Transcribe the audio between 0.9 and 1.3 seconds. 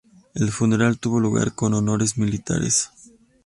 tuvo